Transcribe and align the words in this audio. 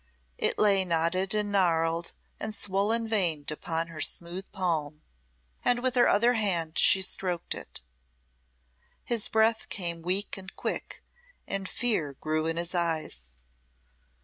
It 0.39 0.57
lay 0.57 0.83
knotted 0.83 1.35
and 1.35 1.51
gnarled 1.51 2.13
and 2.39 2.55
swollen 2.55 3.07
veined 3.07 3.51
upon 3.51 3.89
her 3.89 4.01
smooth 4.01 4.51
palm, 4.51 5.03
and 5.63 5.83
with 5.83 5.93
her 5.93 6.07
other 6.09 6.33
hand 6.33 6.79
she 6.79 7.03
stroked 7.03 7.53
it. 7.53 7.81
His 9.03 9.27
breath 9.27 9.69
came 9.69 10.01
weak 10.01 10.37
and 10.37 10.55
quick, 10.55 11.03
and 11.47 11.69
fear 11.69 12.13
grew 12.13 12.47
in 12.47 12.57
his 12.57 12.73
eyes. 12.73 13.29